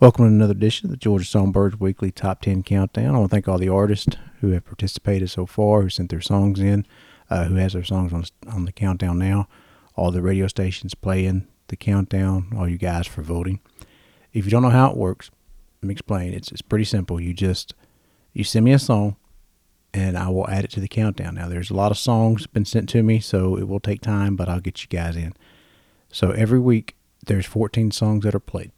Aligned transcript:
Welcome 0.00 0.24
to 0.24 0.28
another 0.28 0.52
edition 0.52 0.86
of 0.86 0.92
the 0.92 0.96
Georgia 0.96 1.26
Songbirds 1.26 1.78
Weekly 1.78 2.10
Top 2.10 2.40
10 2.40 2.62
Countdown. 2.62 3.14
I 3.14 3.18
want 3.18 3.30
to 3.30 3.34
thank 3.34 3.46
all 3.46 3.58
the 3.58 3.68
artists 3.68 4.16
who 4.40 4.52
have 4.52 4.64
participated 4.64 5.28
so 5.28 5.44
far, 5.44 5.82
who 5.82 5.90
sent 5.90 6.08
their 6.08 6.22
songs 6.22 6.58
in, 6.58 6.86
uh, 7.28 7.44
who 7.44 7.56
has 7.56 7.74
their 7.74 7.84
songs 7.84 8.10
on, 8.10 8.24
on 8.50 8.64
the 8.64 8.72
countdown 8.72 9.18
now, 9.18 9.46
all 9.96 10.10
the 10.10 10.22
radio 10.22 10.46
stations 10.46 10.94
playing 10.94 11.46
the 11.68 11.76
countdown, 11.76 12.50
all 12.56 12.66
you 12.66 12.78
guys 12.78 13.06
for 13.06 13.20
voting. 13.20 13.60
If 14.32 14.46
you 14.46 14.50
don't 14.50 14.62
know 14.62 14.70
how 14.70 14.90
it 14.90 14.96
works, 14.96 15.30
let 15.82 15.88
me 15.88 15.92
explain. 15.92 16.32
It's, 16.32 16.50
it's 16.50 16.62
pretty 16.62 16.86
simple. 16.86 17.20
You 17.20 17.34
just, 17.34 17.74
you 18.32 18.42
send 18.42 18.64
me 18.64 18.72
a 18.72 18.78
song 18.78 19.16
and 19.92 20.16
I 20.16 20.30
will 20.30 20.48
add 20.48 20.64
it 20.64 20.70
to 20.70 20.80
the 20.80 20.88
countdown. 20.88 21.34
Now, 21.34 21.46
there's 21.46 21.70
a 21.70 21.76
lot 21.76 21.92
of 21.92 21.98
songs 21.98 22.46
been 22.46 22.64
sent 22.64 22.88
to 22.88 23.02
me, 23.02 23.20
so 23.20 23.54
it 23.54 23.68
will 23.68 23.80
take 23.80 24.00
time, 24.00 24.34
but 24.34 24.48
I'll 24.48 24.60
get 24.60 24.82
you 24.82 24.88
guys 24.88 25.14
in. 25.14 25.34
So 26.08 26.30
every 26.30 26.58
week, 26.58 26.96
there's 27.26 27.44
14 27.44 27.90
songs 27.90 28.24
that 28.24 28.34
are 28.34 28.40
played 28.40 28.72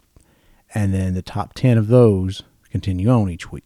and 0.74 0.94
then 0.94 1.14
the 1.14 1.22
top 1.22 1.54
10 1.54 1.78
of 1.78 1.88
those 1.88 2.42
continue 2.70 3.08
on 3.08 3.30
each 3.30 3.52
week. 3.52 3.64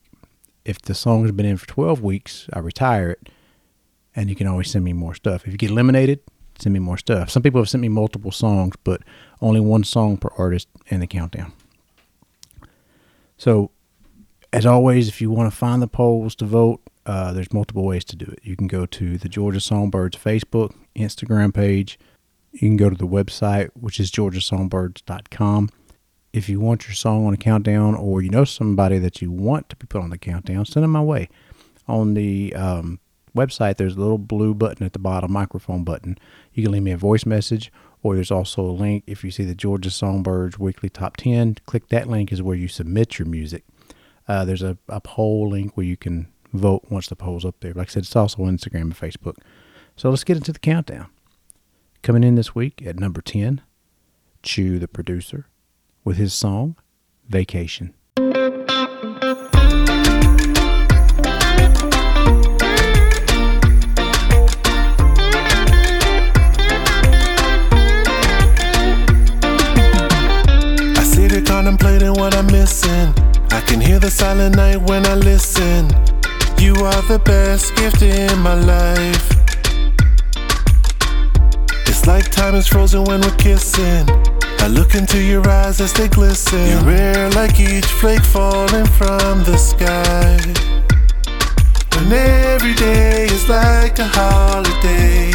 If 0.65 0.80
the 0.83 0.95
song 0.95 1.23
has 1.23 1.32
been 1.32 1.46
in 1.46 1.56
for 1.56 1.66
12 1.66 2.02
weeks, 2.02 2.48
I 2.52 2.59
retire 2.59 3.10
it, 3.10 3.29
and 4.15 4.29
you 4.29 4.34
can 4.34 4.46
always 4.46 4.70
send 4.70 4.84
me 4.84 4.92
more 4.92 5.15
stuff. 5.15 5.46
If 5.46 5.52
you 5.52 5.59
get 5.59 5.70
eliminated, 5.70 6.20
send 6.59 6.73
me 6.73 6.80
more 6.80 6.98
stuff. 6.98 7.30
Some 7.30 7.42
people 7.42 7.60
have 7.60 7.69
sent 7.69 7.82
me 7.82 7.88
multiple 7.88 8.32
songs, 8.32 8.74
but 8.82 9.02
only 9.41 9.60
one 9.60 9.84
song 9.84 10.16
per 10.16 10.30
artist 10.37 10.69
in 10.88 11.01
the 11.01 11.06
countdown. 11.06 11.52
So, 13.38 13.70
as 14.52 14.66
always, 14.66 15.09
if 15.09 15.20
you 15.20 15.30
want 15.30 15.52
to 15.52 15.57
find 15.57 15.80
the 15.80 15.87
polls 15.87 16.34
to 16.37 16.46
vote, 16.46 16.80
uh, 17.04 17.32
there's 17.32 17.52
multiple 17.52 17.84
ways 17.84 18.04
to 18.07 18.16
do 18.16 18.24
it. 18.24 18.41
You 18.43 18.57
can 18.57 18.66
go 18.66 18.87
to 18.87 19.18
the 19.18 19.29
Georgia 19.29 19.60
Songbirds 19.60 20.16
Facebook, 20.16 20.74
Instagram 20.96 21.54
page. 21.54 21.98
You 22.52 22.60
can 22.60 22.77
go 22.77 22.91
to 22.91 22.96
the 22.96 23.07
website, 23.07 23.70
which 23.74 24.01
is 24.01 24.10
georgiasongbirds.com 24.10 25.70
if 26.36 26.50
you 26.50 26.60
want 26.60 26.86
your 26.86 26.95
song 26.95 27.26
on 27.26 27.32
a 27.32 27.38
countdown 27.38 27.95
or 27.95 28.20
you 28.20 28.28
know 28.28 28.45
somebody 28.45 28.98
that 28.98 29.22
you 29.22 29.30
want 29.30 29.70
to 29.70 29.76
be 29.76 29.86
put 29.86 30.02
on 30.02 30.10
the 30.10 30.18
countdown, 30.18 30.66
send 30.66 30.84
them 30.84 30.90
my 30.90 31.01
way. 31.01 31.30
On 31.88 32.12
the 32.12 32.54
um, 32.54 33.01
website, 33.34 33.78
there's 33.78 33.96
a 33.96 34.01
little 34.01 34.18
blue 34.18 34.52
button 34.52 34.84
at 34.84 34.93
the 34.93 34.98
bottom, 34.98 35.32
microphone 35.32 35.82
button. 35.82 36.18
You 36.52 36.62
can 36.62 36.73
leave 36.73 36.82
me 36.82 36.90
a 36.90 36.98
voice 36.98 37.24
message, 37.24 37.73
or 38.02 38.15
there's 38.15 38.30
also 38.30 38.60
a 38.62 38.70
link. 38.70 39.02
If 39.06 39.24
you 39.24 39.30
see 39.30 39.45
the 39.45 39.54
Georgia 39.54 39.90
Songbirds 39.90 40.59
Weekly 40.59 40.90
Top 40.90 41.16
10, 41.16 41.56
click 41.65 41.88
that 41.88 42.06
link, 42.06 42.30
is 42.30 42.43
where 42.43 42.56
you 42.56 42.68
submit 42.68 43.18
your 43.18 43.26
music. 43.26 43.65
Uh, 44.28 44.45
there's 44.45 44.62
a, 44.62 44.76
a 44.90 45.00
poll 45.00 45.48
link 45.48 45.74
where 45.74 45.87
you 45.87 45.96
can 45.96 46.28
vote 46.52 46.84
once 46.90 47.06
the 47.06 47.16
poll's 47.16 47.46
up 47.46 47.60
there. 47.60 47.73
Like 47.73 47.88
I 47.88 47.93
said, 47.93 48.02
it's 48.02 48.15
also 48.15 48.43
on 48.43 48.59
Instagram 48.59 48.82
and 48.82 48.98
Facebook. 48.98 49.37
So 49.96 50.10
let's 50.10 50.24
get 50.24 50.37
into 50.37 50.52
the 50.52 50.59
countdown. 50.59 51.06
Coming 52.02 52.24
in 52.24 52.34
this 52.34 52.54
week 52.54 52.82
at 52.84 52.98
number 52.98 53.23
10, 53.23 53.62
Chu 54.43 54.78
the 54.78 54.87
producer 54.87 55.46
with 56.07 56.16
his 56.16 56.32
song, 56.32 56.76
Vacation. 57.29 57.93
Contemplating 71.44 72.15
what 72.15 72.34
I'm 72.34 72.47
missing. 72.47 73.12
I 73.50 73.60
can 73.66 73.81
hear 73.81 73.99
the 73.99 74.10
silent 74.10 74.56
night 74.56 74.78
when 74.78 75.04
I 75.06 75.15
listen. 75.15 75.87
You 76.59 76.75
are 76.75 77.03
the 77.03 77.21
best 77.25 77.75
gift 77.77 78.03
in 78.03 78.38
my 78.38 78.54
life. 78.54 79.31
It's 81.87 82.06
like 82.06 82.31
time 82.31 82.54
is 82.54 82.66
frozen 82.66 83.04
when 83.04 83.21
we're 83.21 83.37
kissing. 83.37 84.35
I 84.60 84.69
look 84.69 84.94
into 84.94 85.19
your 85.19 85.47
eyes 85.49 85.81
as 85.81 85.93
they 85.93 86.09
glisten. 86.09 86.66
You're 86.66 86.82
rare 86.82 87.31
like 87.31 87.59
each 87.60 87.87
flake 87.87 88.25
falling 88.25 88.87
from 88.99 89.44
the 89.44 89.56
sky. 89.56 90.37
When 91.94 92.12
every 92.12 92.75
day 92.75 93.25
is 93.25 93.49
like 93.49 93.99
a 93.99 94.06
holiday. 94.06 95.31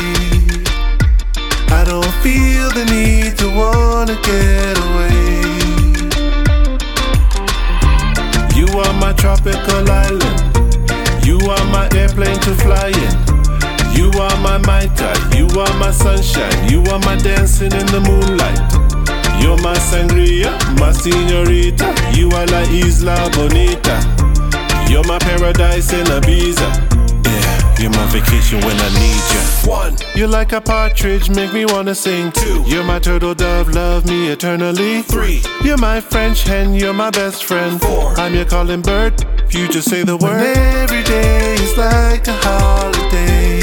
I 1.73 1.83
don't 1.85 2.13
feel 2.21 2.69
the 2.71 2.85
need 2.91 3.37
to 3.39 3.47
wanna 3.55 4.17
get 4.21 4.77
away. 4.87 5.41
You 8.55 8.67
are 8.79 8.93
my 8.99 9.13
tropical 9.13 9.89
island. 9.89 10.41
You 11.25 11.37
are 11.49 11.65
my 11.71 11.89
airplane 11.95 12.39
to 12.41 12.53
fly 12.55 12.89
in. 12.89 13.31
You 13.95 14.09
are 14.19 14.37
my 14.41 14.57
Mai 14.57 14.87
Tai, 14.95 15.37
you 15.37 15.47
are 15.59 15.73
my 15.77 15.91
sunshine, 15.91 16.69
you 16.69 16.81
are 16.91 16.99
my 16.99 17.17
dancing 17.17 17.71
in 17.73 17.85
the 17.87 17.99
moonlight. 17.99 18.80
You're 19.41 19.57
my 19.57 19.75
sangria, 19.75 20.51
my 20.79 20.91
senorita. 20.91 21.93
You 22.15 22.29
are 22.31 22.45
la 22.47 22.61
isla 22.69 23.29
bonita. 23.33 23.95
You're 24.89 25.03
my 25.05 25.19
paradise 25.19 25.93
in 25.93 26.05
Ibiza. 26.05 26.69
Yeah, 27.25 27.79
you're 27.79 27.91
my 27.91 28.05
vacation 28.07 28.59
when 28.61 28.77
I 28.79 28.89
need 28.99 29.23
you. 29.33 29.69
One, 29.69 29.95
you're 30.15 30.27
like 30.27 30.51
a 30.51 30.61
partridge, 30.61 31.29
make 31.29 31.53
me 31.53 31.65
wanna 31.65 31.95
sing. 31.95 32.31
Two, 32.31 32.63
you're 32.67 32.83
my 32.83 32.99
turtle 32.99 33.33
dove, 33.33 33.69
love 33.69 34.05
me 34.05 34.29
eternally. 34.29 35.01
Three, 35.03 35.41
you're 35.63 35.77
my 35.77 36.01
French 36.01 36.43
hen, 36.43 36.73
you're 36.73 36.93
my 36.93 37.09
best 37.09 37.43
friend. 37.45 37.79
Four, 37.81 38.13
I'm 38.19 38.33
your 38.35 38.45
calling 38.45 38.81
bird. 38.81 39.13
If 39.47 39.55
you 39.55 39.67
just 39.67 39.89
say 39.89 40.03
the 40.03 40.17
word. 40.17 40.41
When 40.41 40.57
every 40.57 41.03
day 41.03 41.55
is 41.55 41.77
like 41.77 42.27
a 42.27 42.33
holiday. 42.33 43.61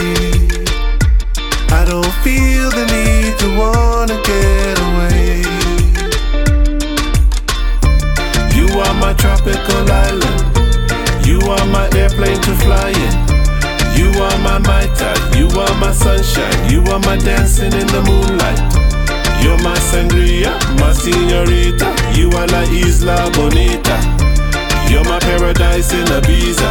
I 1.70 1.84
don't 1.84 2.14
feel 2.24 2.70
the 2.70 2.86
need 2.94 3.38
to 3.38 3.48
wanna 3.58 4.20
get 4.24 4.78
away. 4.78 5.47
My 9.08 9.14
tropical 9.14 9.90
island. 9.90 11.26
You 11.26 11.40
are 11.40 11.66
my 11.72 11.88
airplane 11.96 12.38
to 12.42 12.54
fly 12.60 12.90
in. 12.90 13.14
You 13.96 14.12
are 14.20 14.38
my 14.44 14.58
Mai 14.58 14.84
Tai. 14.98 15.16
You 15.34 15.48
are 15.48 15.74
my 15.80 15.92
sunshine. 15.92 16.70
You 16.70 16.82
are 16.92 16.98
my 16.98 17.16
dancing 17.16 17.72
in 17.72 17.86
the 17.86 18.02
moonlight. 18.04 18.60
You're 19.42 19.56
my 19.64 19.78
sangria, 19.88 20.52
my 20.78 20.92
senorita. 20.92 21.88
You 22.18 22.28
are 22.36 22.46
la 22.48 22.60
isla 22.68 23.30
bonita. 23.32 23.96
You're 24.92 25.04
my 25.04 25.18
paradise 25.20 25.90
in 25.94 26.04
Ibiza. 26.04 26.70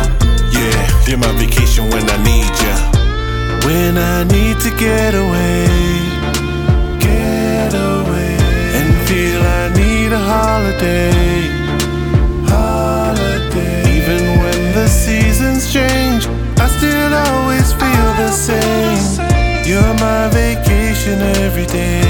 Yeah, 0.54 1.08
you're 1.08 1.18
my 1.18 1.32
vacation 1.42 1.90
when 1.90 2.08
I 2.08 2.18
need 2.22 2.54
ya. 2.62 2.76
When 3.66 3.98
I 3.98 4.26
need 4.26 4.60
to 4.60 4.70
get 4.78 5.16
away, 5.16 5.66
my 20.00 20.30
vacation 20.30 21.22
every 21.44 21.66
day. 21.66 22.02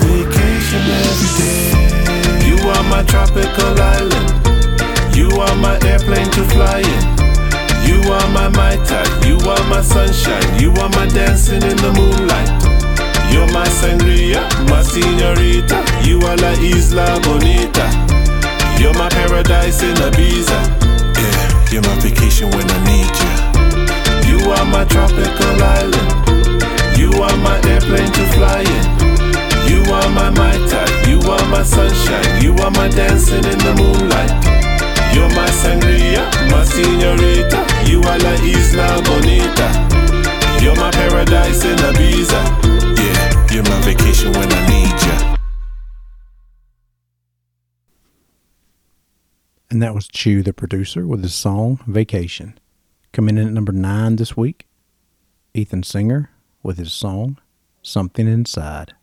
Vacation 0.00 0.84
every 1.08 1.30
day. 1.40 2.46
You 2.48 2.56
are 2.68 2.84
my 2.84 3.02
tropical 3.04 3.74
island. 3.80 4.30
You 5.14 5.28
are 5.40 5.56
my 5.56 5.78
airplane 5.86 6.30
to 6.32 6.44
fly 6.52 6.80
in. 6.80 7.04
You 7.88 8.00
are 8.12 8.28
my 8.30 8.48
Mai 8.48 8.76
Tai. 8.84 9.06
You 9.26 9.36
are 9.38 9.64
my 9.68 9.82
sunshine. 9.82 10.60
You 10.60 10.72
are 10.82 10.88
my 10.90 11.06
dancing 11.06 11.62
in 11.62 11.76
the 11.76 11.92
moonlight. 11.92 12.50
You're 13.32 13.50
my 13.52 13.66
sangria, 13.68 14.42
my 14.68 14.82
senorita. 14.82 15.78
You 16.02 16.18
are 16.20 16.36
la 16.36 16.52
isla 16.60 17.20
bonita. 17.24 17.86
You're 18.80 18.94
my 18.94 19.08
paradise 19.08 19.82
in 19.82 19.94
Ibiza. 19.96 20.60
Yeah, 21.16 21.70
you're 21.70 21.82
my 21.82 21.96
vacation 22.00 22.50
when 22.50 22.66
I 22.70 22.78
need 22.90 23.14
you. 23.22 24.38
You 24.38 24.50
are 24.50 24.64
my 24.66 24.84
tropical 24.84 25.62
island. 25.62 26.23
You 27.14 27.22
are 27.22 27.36
my 27.36 27.60
airplane 27.70 28.10
to 28.10 28.26
fly 28.34 28.62
in. 28.62 28.84
You 29.70 29.84
are 29.92 30.10
my 30.10 30.30
Mai 30.30 30.58
Tai. 30.66 31.08
You 31.08 31.20
are 31.20 31.46
my 31.48 31.62
sunshine. 31.62 32.42
You 32.42 32.56
are 32.56 32.72
my 32.72 32.88
dancing 32.88 33.44
in 33.44 33.58
the 33.58 33.72
moonlight. 33.78 34.32
You're 35.14 35.28
my 35.28 35.48
sangria, 35.62 36.26
my 36.50 36.64
senorita. 36.64 37.62
You 37.88 38.02
are 38.02 38.18
la 38.18 38.34
isla 38.42 39.00
bonita. 39.06 39.68
You're 40.60 40.74
my 40.74 40.90
paradise 40.90 41.64
in 41.64 41.76
Ibiza. 41.76 42.42
Yeah, 42.98 43.54
you're 43.54 43.62
my 43.62 43.80
vacation 43.82 44.32
when 44.32 44.52
I 44.52 44.66
need 44.68 45.02
you. 45.06 45.36
And 49.70 49.80
that 49.80 49.94
was 49.94 50.08
Chu, 50.08 50.42
the 50.42 50.52
producer, 50.52 51.06
with 51.06 51.22
his 51.22 51.34
song 51.34 51.78
Vacation. 51.86 52.58
Coming 53.12 53.38
in 53.38 53.46
at 53.46 53.52
number 53.52 53.70
nine 53.70 54.16
this 54.16 54.36
week, 54.36 54.66
Ethan 55.54 55.82
Senger 55.82 56.30
with 56.64 56.78
his 56.78 56.92
song 56.92 57.38
Something 57.82 58.26
Inside. 58.26 58.94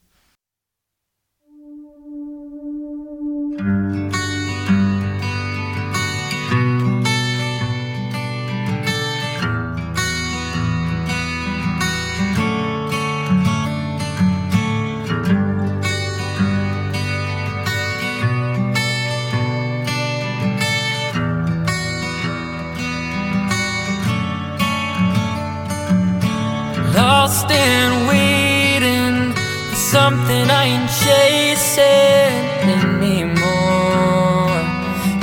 Lost 27.42 27.52
and 27.52 28.08
waiting 28.08 29.34
for 29.70 29.76
something 29.76 30.50
I 30.50 30.66
ain't 30.66 30.90
chasing 31.06 32.70
anymore. 32.80 34.52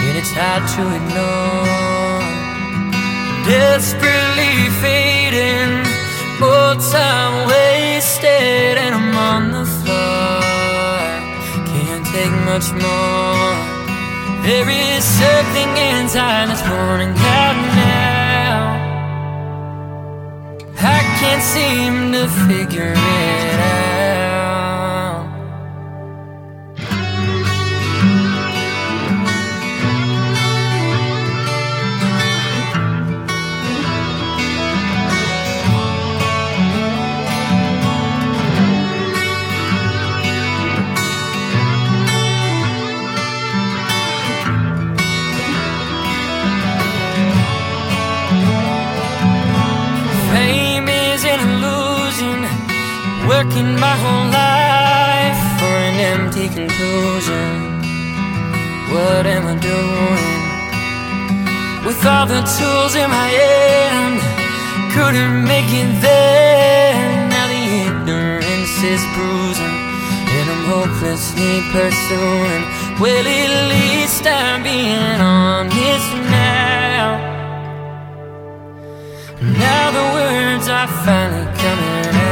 And 0.05 0.17
it's 0.17 0.33
hard 0.33 0.65
to 0.75 0.83
ignore. 0.99 2.23
Desperately 3.47 4.69
fading, 4.83 5.85
more 6.41 6.75
time 6.93 7.49
wasted, 7.49 8.77
and 8.79 8.95
I'm 8.95 9.17
on 9.17 9.53
the 9.53 9.65
floor. 9.65 10.41
Can't 11.73 12.07
take 12.07 12.35
much 12.45 12.69
more. 12.73 13.57
There 14.43 14.69
is 14.69 15.05
something 15.05 15.71
inside 15.77 16.49
that's 16.49 16.63
pouring 16.63 17.11
out 17.11 17.58
can't 21.39 21.45
seem 21.45 22.13
to 22.13 22.29
figure 22.49 22.95
it 22.97 23.58
conclusion. 56.59 57.55
What 58.91 59.25
am 59.35 59.45
I 59.47 59.57
doing? 59.73 60.39
With 61.87 62.01
all 62.05 62.27
the 62.27 62.43
tools 62.57 62.95
in 63.03 63.09
my 63.21 63.29
hand, 63.43 64.19
couldn't 64.95 65.39
make 65.53 65.71
it 65.83 65.91
there. 66.03 66.99
Now 67.35 67.47
the 67.55 67.65
ignorance 67.87 68.75
is 68.95 69.03
bruising, 69.15 69.79
and 70.37 70.47
I'm 70.53 70.65
hopelessly 70.75 71.55
pursuing. 71.75 72.63
Well, 73.03 73.27
at 73.43 73.51
least 73.75 74.27
I'm 74.27 74.63
being 74.65 75.21
honest 75.21 76.11
now. 76.43 77.07
Now 79.63 79.85
the 79.99 80.07
words 80.19 80.67
are 80.69 80.91
finally 81.07 81.47
coming 81.63 82.15
out. 82.17 82.28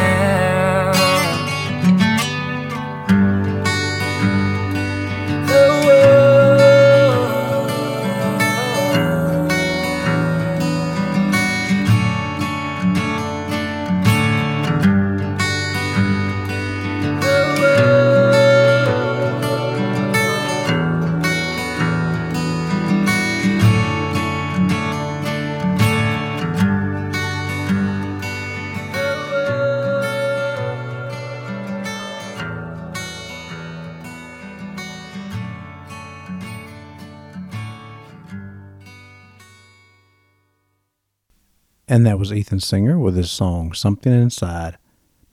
And 41.97 42.05
that 42.05 42.19
was 42.19 42.31
Ethan 42.31 42.59
Senger 42.59 43.01
with 43.01 43.17
his 43.17 43.31
song 43.31 43.73
Something 43.73 44.13
Inside. 44.13 44.77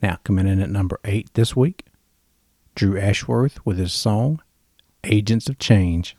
Now, 0.01 0.19
coming 0.23 0.47
in 0.47 0.61
at 0.61 0.69
number 0.69 0.97
eight 1.03 1.29
this 1.33 1.57
week, 1.57 1.87
Drew 2.73 2.97
Ashworth 2.97 3.59
with 3.65 3.77
his 3.77 3.91
song 3.91 4.41
Agents 5.03 5.49
of 5.49 5.59
Change. 5.59 6.15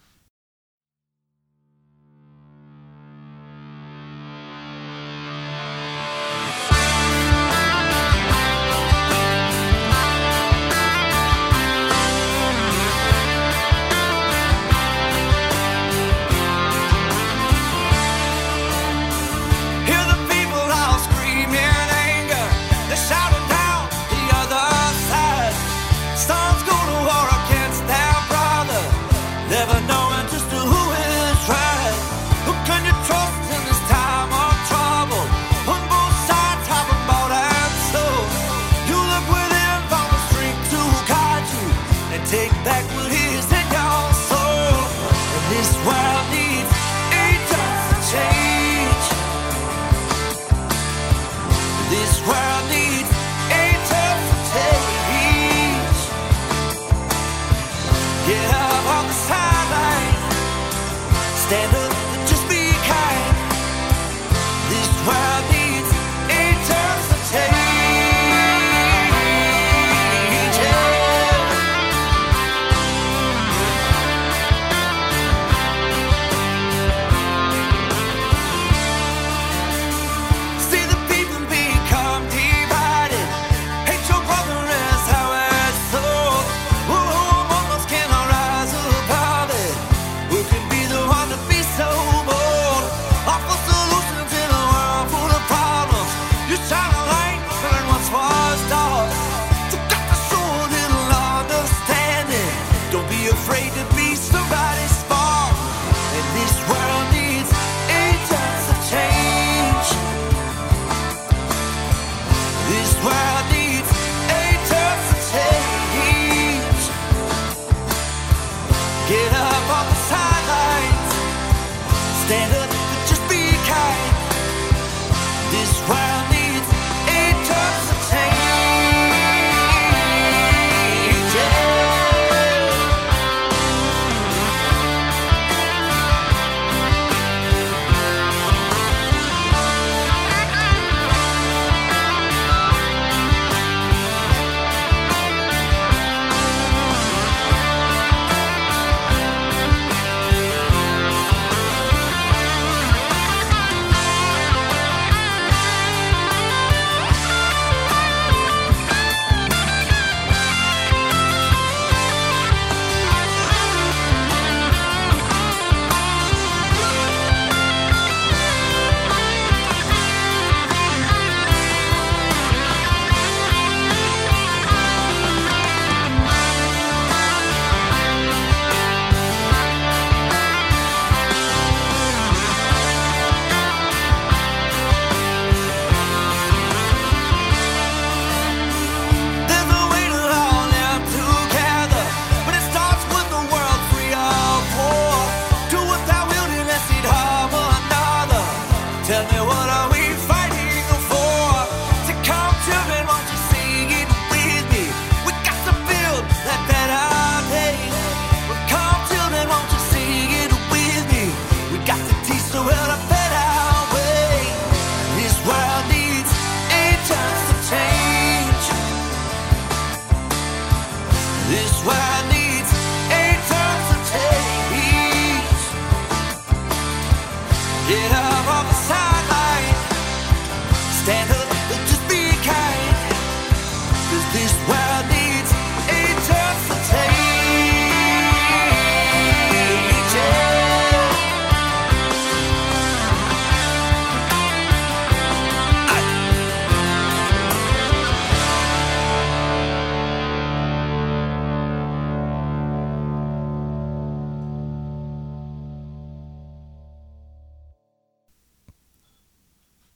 This 51.90 52.26
world 52.26 52.83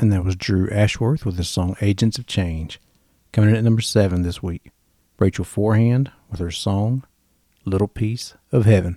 And 0.00 0.12
that 0.12 0.24
was 0.24 0.36
Drew 0.36 0.70
Ashworth 0.70 1.26
with 1.26 1.36
his 1.36 1.48
song 1.48 1.76
Agents 1.80 2.18
of 2.18 2.26
Change. 2.26 2.80
Coming 3.32 3.50
in 3.50 3.56
at 3.56 3.64
number 3.64 3.82
seven 3.82 4.22
this 4.22 4.40
week, 4.42 4.70
Rachel 5.18 5.44
Forehand 5.44 6.12
with 6.30 6.38
her 6.38 6.52
song 6.52 7.04
Little 7.64 7.88
Piece 7.88 8.34
of 8.52 8.64
Heaven. 8.64 8.96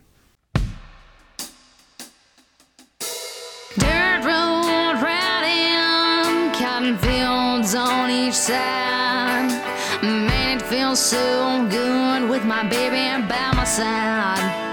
Dirt 3.77 4.23
road 4.23 5.01
right 5.01 5.43
in, 5.47 6.53
cotton 6.53 6.97
fields 6.99 7.73
on 7.73 8.11
each 8.11 8.35
side. 8.35 9.49
Man, 10.03 10.57
it 10.59 10.61
feels 10.63 10.99
so 10.99 11.67
good 11.69 12.29
with 12.29 12.45
my 12.45 12.63
baby 12.69 13.27
by 13.27 13.53
my 13.55 13.63
side. 13.63 14.70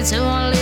Headed 0.00 0.14
to 0.14 0.59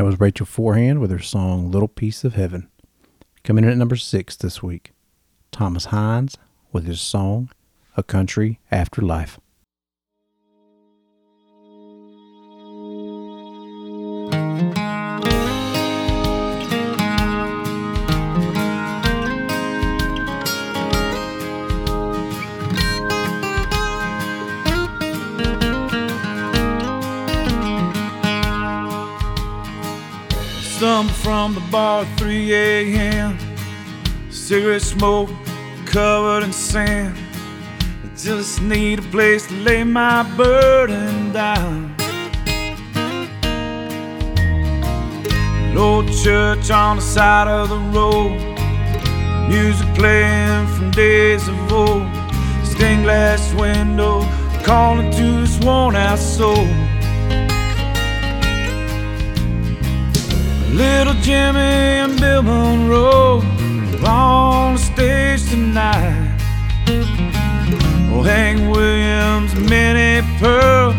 that 0.00 0.06
was 0.06 0.18
Rachel 0.18 0.46
Forehand 0.46 0.98
with 0.98 1.10
her 1.10 1.18
song 1.18 1.70
Little 1.70 1.86
Piece 1.86 2.24
of 2.24 2.32
Heaven. 2.32 2.70
Coming 3.44 3.64
in 3.64 3.70
at 3.70 3.76
number 3.76 3.96
six 3.96 4.34
this 4.34 4.62
week, 4.62 4.92
Thomas 5.52 5.84
Hinds 5.84 6.38
with 6.72 6.86
his 6.86 7.02
song 7.02 7.50
A 7.98 8.02
Country 8.02 8.60
After 8.70 9.02
from 31.30 31.54
the 31.54 31.60
bar 31.70 32.02
at 32.02 32.18
3 32.18 32.52
a.m. 32.54 33.38
Cigarette 34.30 34.82
smoke 34.82 35.30
covered 35.86 36.42
in 36.42 36.52
sand. 36.52 37.16
I 38.02 38.08
just 38.16 38.60
need 38.60 38.98
a 38.98 39.02
place 39.14 39.46
to 39.46 39.54
lay 39.54 39.84
my 39.84 40.24
burden 40.36 41.32
down. 41.32 41.94
An 45.68 45.78
old 45.78 46.12
church 46.24 46.68
on 46.72 46.96
the 46.96 47.02
side 47.02 47.46
of 47.46 47.68
the 47.68 47.78
road. 47.96 48.36
Music 49.48 49.86
playing 49.94 50.66
from 50.74 50.90
days 50.90 51.46
of 51.46 51.72
old. 51.72 52.08
Stained 52.64 53.04
glass 53.04 53.54
window 53.54 54.22
calling 54.64 55.12
to 55.12 55.42
this 55.42 55.60
worn 55.60 55.94
out 55.94 56.18
soul. 56.18 56.66
Little 60.80 61.12
Jimmy 61.20 61.60
and 61.60 62.18
Bill 62.18 62.42
Monroe 62.42 63.42
on 64.02 64.76
the 64.76 64.78
stage 64.78 65.44
tonight. 65.50 66.38
Oh, 68.10 68.22
Hank 68.22 68.60
Williams, 68.74 69.54
Minnie 69.54 70.26
Pearl, 70.38 70.94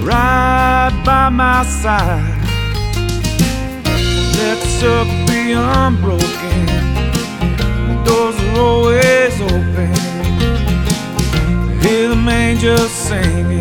right 0.00 1.02
by 1.04 1.28
my 1.28 1.64
side. 1.64 2.32
Let 4.38 4.56
the 4.62 4.70
circle 4.80 5.26
be 5.26 5.52
unbroken. 5.52 6.66
Doors 8.06 8.36
are 8.40 8.58
always 8.58 9.38
open. 9.42 9.92
Hear 11.82 12.08
the 12.08 12.28
angels 12.30 12.90
singing, 12.90 13.55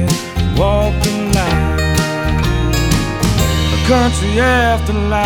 country 3.88 4.40
afterlife. 4.40 5.26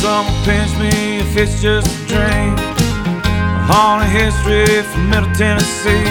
Someone 0.00 0.44
pinch 0.44 0.72
me 0.78 1.20
if 1.20 1.36
it's 1.36 1.62
just 1.62 1.88
a 1.88 2.06
dream. 2.08 2.54
A 2.56 3.62
haunted 3.70 4.10
history 4.10 4.82
from 4.82 5.08
Middle 5.08 5.32
Tennessee. 5.34 6.04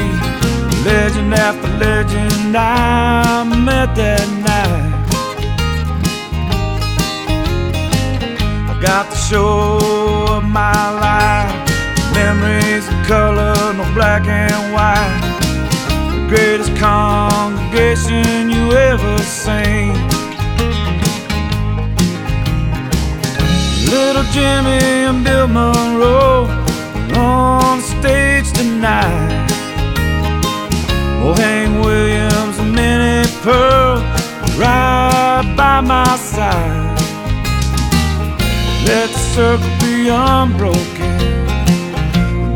Legend 0.84 1.34
after 1.36 1.68
legend 1.78 2.56
I 2.58 3.44
met 3.44 3.94
that 3.96 4.28
night. 4.48 4.96
I 8.72 8.82
got 8.82 9.12
the 9.12 9.16
show 9.16 10.38
of 10.38 10.44
my 10.44 10.90
life. 11.06 11.59
Memories 12.26 12.86
of 12.86 13.00
color, 13.08 13.56
no 13.78 13.86
black 13.94 14.28
and 14.28 14.74
white. 14.74 15.22
The 16.14 16.22
greatest 16.28 16.76
congregation 16.76 18.50
you 18.50 18.74
ever 18.74 19.18
seen. 19.20 19.94
Little 23.90 24.28
Jimmy 24.36 24.84
and 25.08 25.24
Bill 25.24 25.48
Monroe 25.48 26.48
on 27.16 27.82
stage 27.82 28.52
tonight. 28.52 29.48
Oh, 31.24 31.34
Hank 31.38 31.84
Williams 31.86 32.60
and 32.60 32.76
Minnie 32.76 33.30
Pearl 33.44 34.04
right 34.60 35.46
by 35.56 35.80
my 35.80 36.18
side. 36.18 37.00
Let 38.86 39.10
the 39.10 39.20
circle 39.34 39.70
be 39.80 40.10
unbroken. 40.10 40.99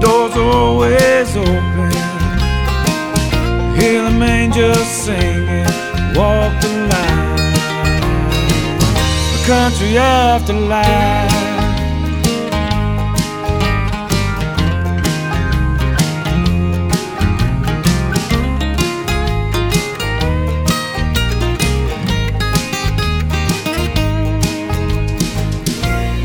The 0.04 0.10
doors 0.10 0.36
always 0.36 1.38
open. 1.38 1.92
Hear 3.80 4.02
them 4.04 4.22
angels 4.22 4.86
singing, 4.86 5.64
walk 6.14 6.62
the 6.62 6.68
line. 6.92 7.54
The 9.32 9.44
country 9.48 9.98
afterlife. 9.98 11.32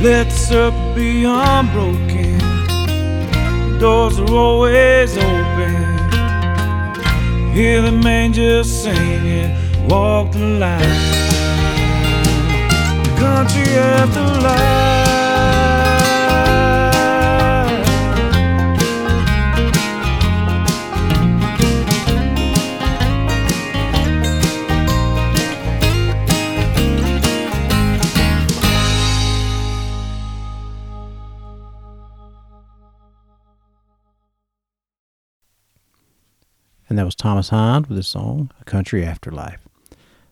Let 0.02 0.24
the 0.24 0.30
circle 0.30 0.94
be 0.96 1.22
unbroken. 1.24 2.07
The 3.78 3.84
doors 3.84 4.18
are 4.18 4.34
always 4.34 5.16
open. 5.16 5.72
Hear 7.52 7.80
the 7.80 8.08
angels 8.08 8.68
singing, 8.68 9.54
walk 9.88 10.32
the 10.32 10.40
line. 10.58 10.80
The 13.04 13.10
country 13.20 13.74
afterlife. 13.78 14.87
That 36.98 37.04
was 37.04 37.14
Thomas 37.14 37.50
Hind 37.50 37.86
with 37.86 37.96
his 37.96 38.08
song, 38.08 38.50
A 38.60 38.64
Country 38.64 39.06
Afterlife. 39.06 39.60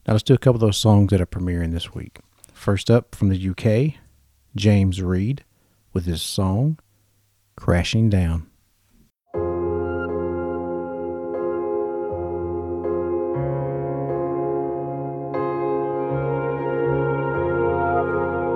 Now 0.05 0.15
let's 0.15 0.25
do 0.25 0.35
a 0.35 0.37
couple 0.37 0.57
of 0.57 0.63
those 0.63 0.77
songs 0.77 1.11
that 1.11 1.21
are 1.21 1.25
premiering 1.25 1.71
this 1.71 1.95
week. 1.95 2.19
First 2.53 2.91
up 2.91 3.15
from 3.15 3.29
the 3.29 3.51
UK, 3.51 4.01
James 4.57 5.01
Reid 5.01 5.45
with 5.93 6.07
his 6.07 6.23
song, 6.23 6.81
Crashing 7.55 8.11
Down. 8.11 8.49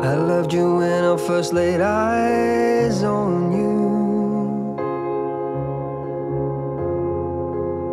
I 0.02 0.16
loved 0.16 0.52
you 0.52 0.78
when 0.78 1.04
I 1.04 1.16
first 1.16 1.52
laid 1.52 1.80
eyes 1.80 3.04
on 3.04 3.52
you. 3.52 3.79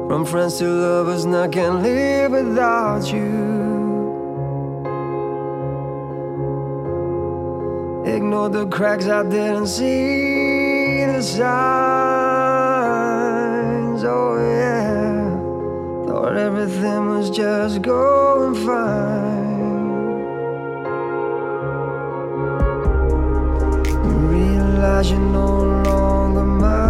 From 0.07 0.23
friends 0.25 0.57
to 0.59 0.65
lovers, 0.65 1.25
and 1.25 1.35
I 1.35 1.49
can't 1.49 1.83
live 1.83 2.31
without 2.31 3.11
you. 3.11 3.57
Ignored 8.05 8.53
the 8.53 8.67
cracks, 8.67 9.05
I 9.07 9.23
didn't 9.23 9.67
see 9.67 11.03
the 11.03 11.21
signs. 11.21 11.43
Oh, 14.05 14.37
yeah. 14.39 15.29
Thought 16.07 16.37
everything 16.37 17.09
was 17.09 17.29
just 17.29 17.81
going 17.81 18.55
fine. 18.65 19.27
realize 24.31 25.11
you're 25.11 25.19
no 25.19 25.83
longer 25.83 26.45
mine. 26.45 26.86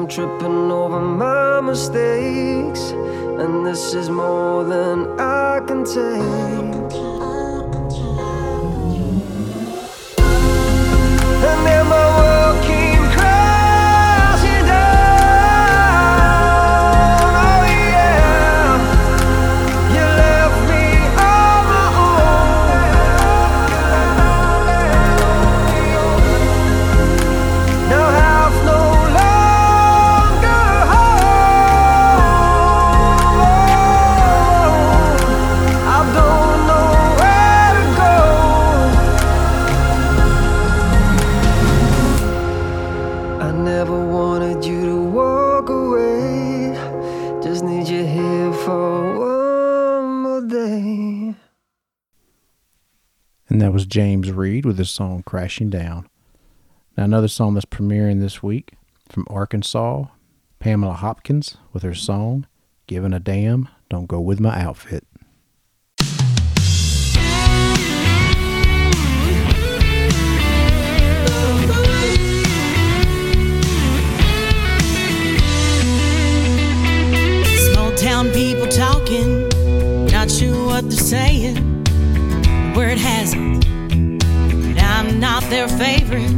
I'm 0.00 0.08
tripping 0.08 0.72
over 0.72 0.98
my 0.98 1.60
mistakes. 1.60 2.92
And 2.92 3.66
this 3.66 3.92
is 3.92 4.08
more 4.08 4.64
than 4.64 5.20
I 5.20 5.60
can 5.66 5.84
take. 5.84 7.19
was 53.80 53.86
James 53.86 54.30
Reid 54.30 54.66
with 54.66 54.76
his 54.76 54.90
song 54.90 55.22
Crashing 55.22 55.70
Down. 55.70 56.06
Now, 56.98 57.04
another 57.04 57.28
song 57.28 57.54
that's 57.54 57.64
premiering 57.64 58.20
this 58.20 58.42
week 58.42 58.74
from 59.08 59.26
Arkansas, 59.30 60.04
Pamela 60.58 60.92
Hopkins 60.92 61.56
with 61.72 61.82
her 61.82 61.94
song 61.94 62.46
Giving 62.86 63.14
a 63.14 63.18
Damn 63.18 63.70
Don't 63.88 64.04
Go 64.04 64.20
With 64.20 64.38
My 64.38 64.60
Outfit. 64.60 65.06
Small 77.72 77.94
town 77.94 78.28
people 78.32 78.66
talking, 78.66 79.48
not 80.08 80.30
sure 80.30 80.66
what 80.66 80.82
they're 80.82 80.98
saying 80.98 81.89
word 82.74 82.98
has 82.98 83.34
it 83.34 83.60
that 84.74 84.78
I'm 84.98 85.18
not 85.18 85.42
their 85.44 85.68
favorite. 85.68 86.28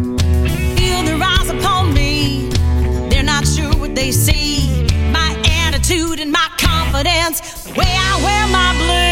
Feel 0.77 1.03
their 1.03 1.21
eyes 1.23 1.51
upon 1.51 1.93
me, 1.95 2.49
they're 3.11 3.23
not 3.23 3.47
sure 3.47 3.75
what 3.77 3.95
they 3.95 4.13
see. 4.13 4.87
My 5.11 5.37
attitude 5.65 6.21
and 6.21 6.33
my 6.33 6.49
confidence, 6.59 7.65
the 7.65 7.73
way 7.73 7.87
I 7.89 8.21
wear 8.25 8.47
my 8.49 8.73
blue. 8.79 9.12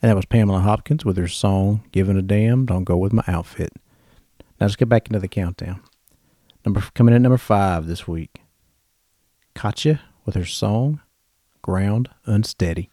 And 0.00 0.10
that 0.10 0.16
was 0.16 0.26
Pamela 0.26 0.60
Hopkins 0.60 1.04
with 1.04 1.16
her 1.16 1.28
song, 1.28 1.82
Giving 1.90 2.16
a 2.16 2.22
Damn, 2.22 2.66
Don't 2.66 2.84
Go 2.84 2.96
With 2.96 3.12
My 3.12 3.24
Outfit. 3.26 3.72
Now 4.60 4.66
let's 4.66 4.76
get 4.76 4.88
back 4.88 5.08
into 5.08 5.18
the 5.18 5.28
countdown. 5.28 5.80
Number 6.64 6.82
Coming 6.94 7.14
in 7.14 7.22
number 7.22 7.38
five 7.38 7.86
this 7.86 8.06
week, 8.06 8.42
KATJA 9.54 10.00
with 10.24 10.34
her 10.34 10.44
song, 10.44 11.00
Ground 11.62 12.10
Unsteady. 12.26 12.90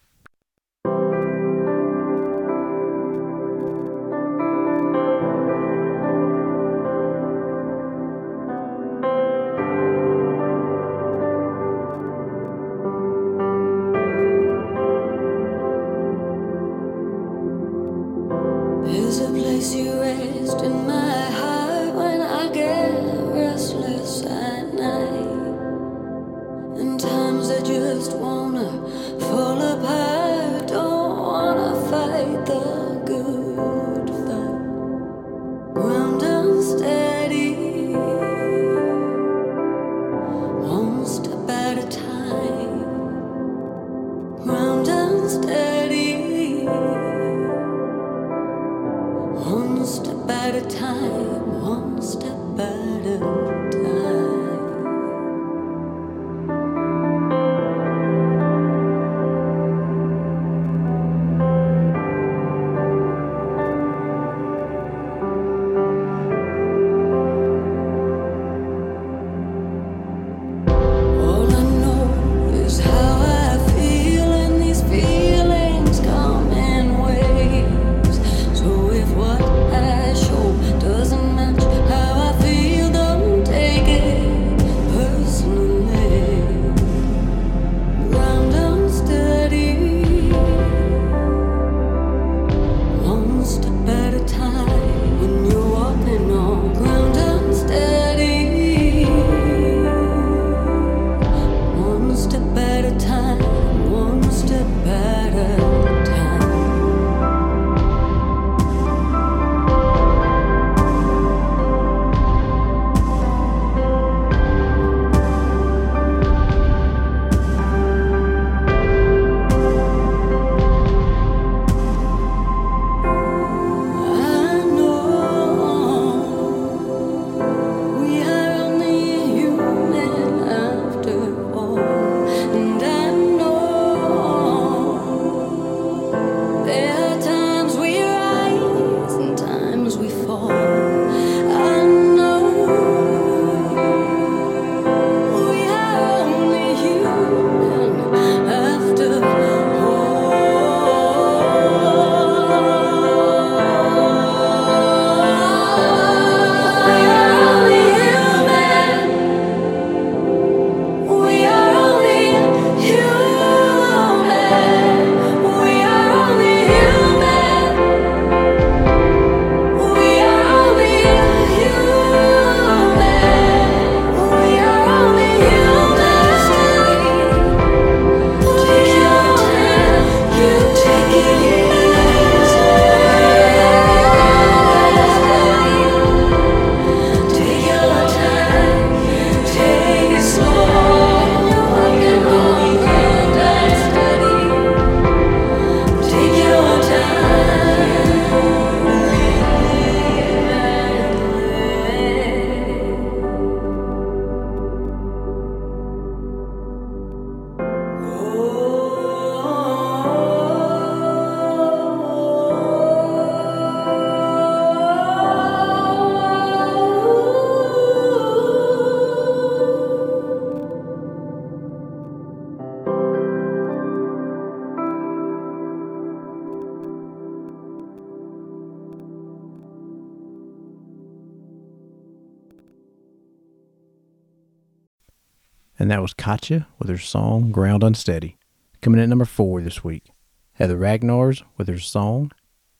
And 235.86 235.92
that 235.92 236.02
was 236.02 236.14
KATJA 236.14 236.66
with 236.80 236.88
her 236.88 236.98
song 236.98 237.52
Ground 237.52 237.84
Unsteady. 237.84 238.36
Coming 238.82 238.98
in 238.98 239.04
at 239.04 239.08
number 239.08 239.24
four 239.24 239.60
this 239.60 239.84
week, 239.84 240.10
Heather 240.54 240.76
Ragnars 240.76 241.44
with 241.56 241.68
her 241.68 241.78
song 241.78 242.32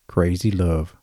Crazy 0.08 0.50
Love. 0.50 0.96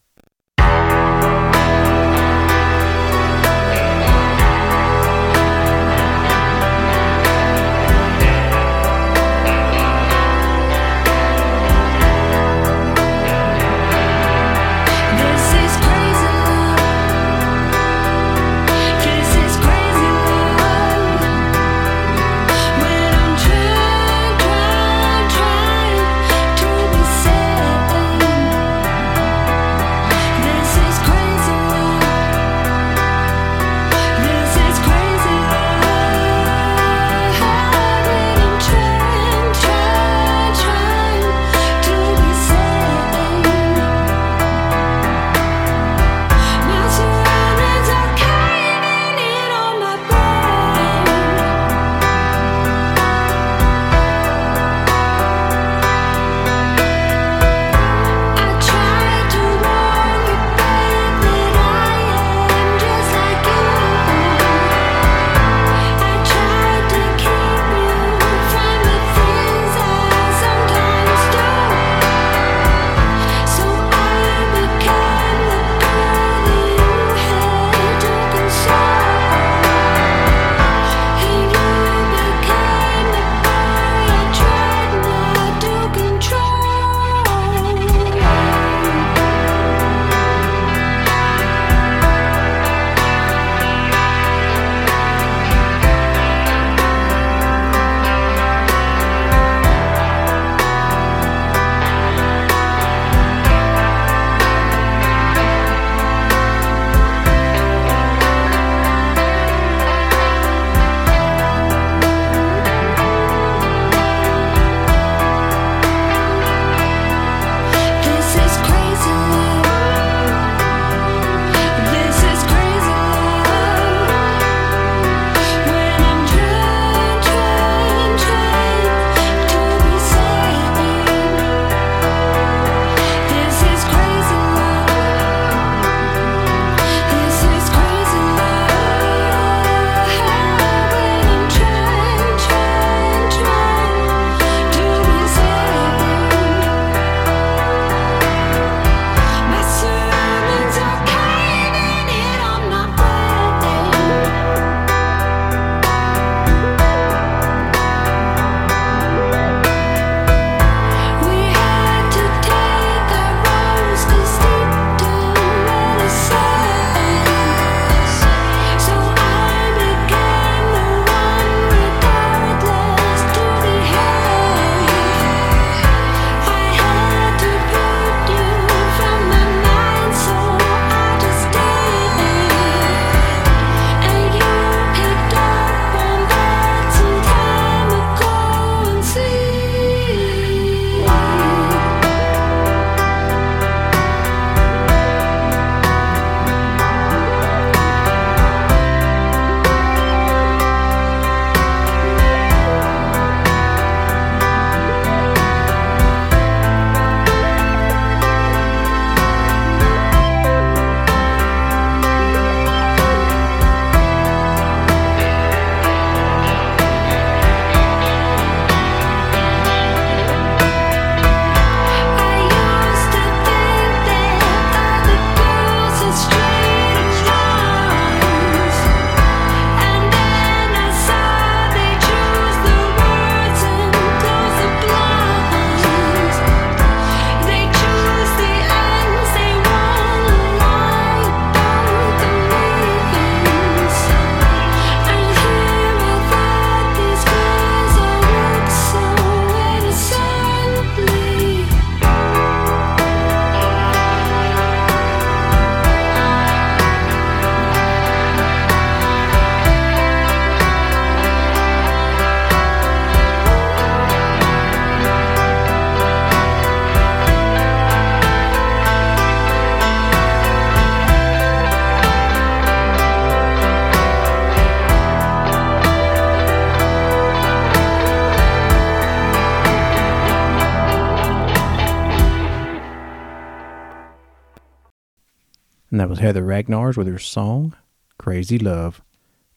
Heather 286.23 286.41
Ragnars 286.43 286.95
with 286.95 287.07
her 287.07 287.19
song 287.19 287.75
Crazy 288.17 288.57
Love. 288.57 289.01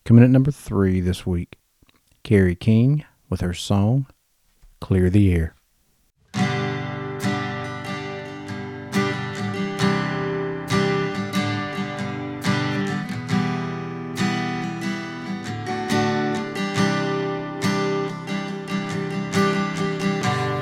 Coming 0.04 0.24
at 0.24 0.30
number 0.30 0.50
three 0.50 1.00
this 1.00 1.24
week, 1.24 1.60
Carrie 2.24 2.56
King 2.56 3.04
with 3.30 3.40
her 3.40 3.54
song 3.54 4.06
Clear 4.80 5.08
the 5.08 5.32
Air. 5.32 5.54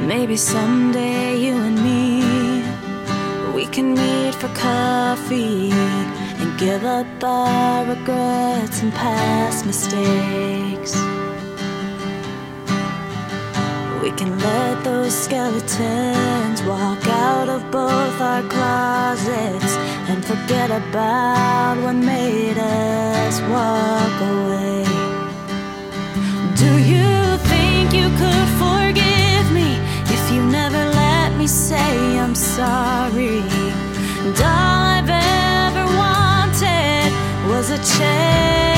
Maybe 0.07 0.37
some 0.37 0.84
Give 6.65 6.83
up 6.87 7.23
our 7.23 7.85
regrets 7.85 8.81
and 8.81 8.91
past 8.95 9.67
mistakes. 9.67 10.95
We 14.03 14.11
can 14.13 14.39
let 14.39 14.83
those 14.83 15.13
skeletons 15.13 16.63
walk 16.63 17.07
out 17.07 17.51
of 17.51 17.71
both 17.71 18.19
our 18.19 18.43
closets 18.55 19.75
and 20.09 20.25
forget 20.25 20.71
about 20.71 21.83
what 21.83 21.97
made 21.97 22.57
us 22.57 23.43
walk 23.53 24.17
away. 24.33 24.85
Do 26.57 26.73
you 26.93 27.37
think 27.53 27.93
you 27.93 28.09
could 28.21 28.49
forgive 28.65 29.47
me 29.53 29.77
if 30.17 30.33
you 30.33 30.43
never 30.47 30.83
let 31.03 31.37
me 31.37 31.47
say 31.47 32.19
I'm 32.19 32.35
sorry? 32.35 33.43
Darling, 34.39 34.84
a 37.75 37.79
chance. 37.79 38.74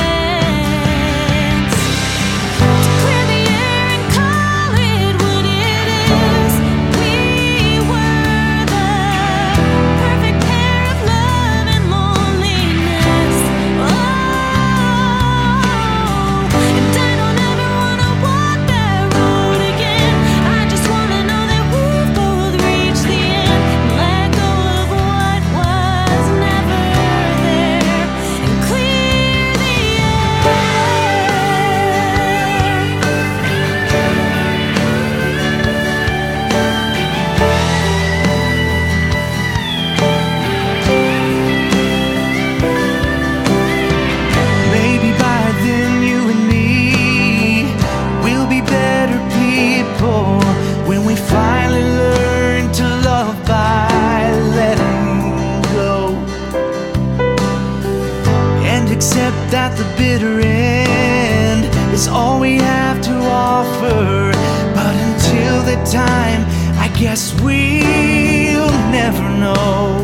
time. 65.91 66.45
I 66.77 66.89
guess 66.99 67.33
we'll 67.41 68.71
never 68.91 69.29
know. 69.39 69.96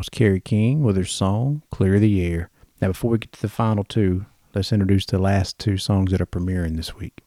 was 0.00 0.08
Carrie 0.08 0.40
King 0.40 0.82
with 0.82 0.96
her 0.96 1.04
song 1.04 1.62
Clear 1.70 1.98
the 1.98 2.24
Air. 2.24 2.48
Now, 2.80 2.88
before 2.88 3.10
we 3.10 3.18
get 3.18 3.32
to 3.32 3.42
the 3.42 3.50
final 3.50 3.84
two, 3.84 4.24
let's 4.54 4.72
introduce 4.72 5.04
the 5.04 5.18
last 5.18 5.58
two 5.58 5.76
songs 5.76 6.10
that 6.10 6.22
are 6.22 6.26
premiering 6.26 6.76
this 6.76 6.96
week. 6.96 7.20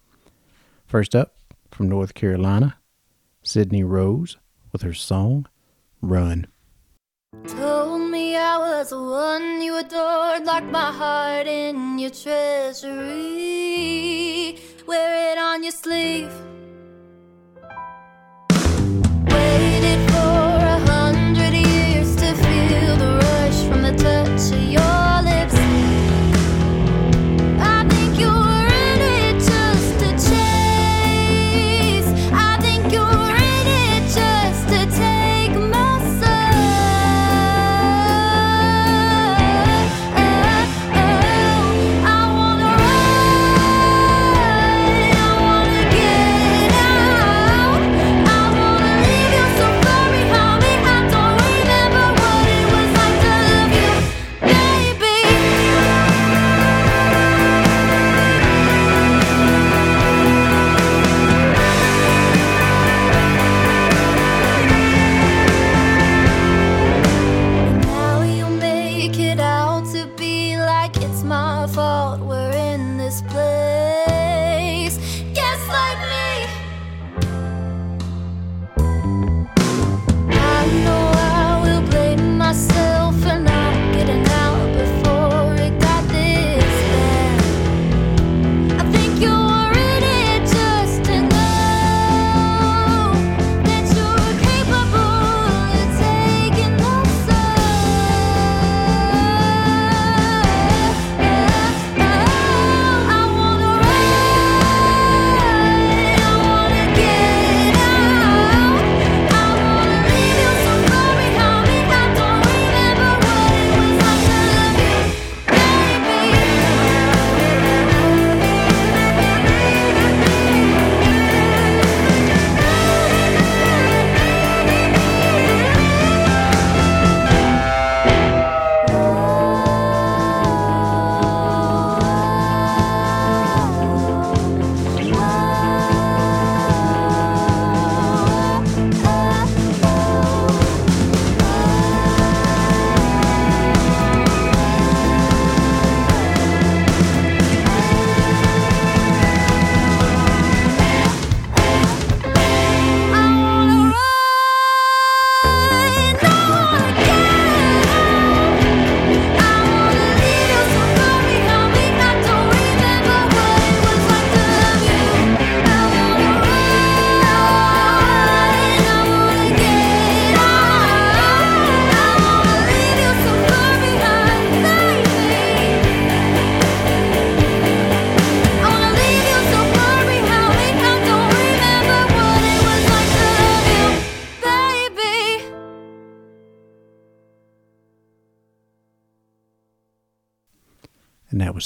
First 0.88 1.14
up, 1.14 1.36
from 1.70 1.88
North 1.88 2.16
Carolina, 2.16 2.78
Sydney 3.44 3.84
Rose 3.84 4.38
with 4.72 4.82
her 4.82 4.96
song 4.96 5.48
Run. 6.02 6.48
Told 7.46 8.10
me 8.10 8.36
I 8.36 8.58
was 8.58 8.90
the 8.90 9.00
one 9.00 9.62
you 9.62 9.78
adored, 9.78 10.46
like 10.46 10.64
my 10.64 10.92
heart 10.92 11.46
in 11.46 12.00
your 12.00 12.10
treasury. 12.10 12.98
Wear 14.88 15.32
it 15.32 15.38
on 15.38 15.62
your 15.62 15.74
sleeve. 15.74 16.34
It's 71.06 71.22
my 71.22 71.68
fault 71.68 72.22
we're 72.22 72.54
in 72.54 72.98
this 72.98 73.22
place. 73.24 74.96
Gaslight 75.34 76.00
me. 76.10 76.63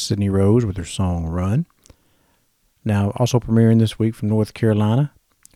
Sydney 0.08 0.30
Rose 0.30 0.66
with 0.66 0.78
her 0.78 0.86
song 0.86 1.26
Run. 1.26 1.66
Now, 2.86 3.12
also 3.18 3.42
premiering 3.42 3.80
this 3.80 4.00
week 4.00 4.16
from 4.16 4.30
North 4.30 4.54
Carolina, 4.54 5.12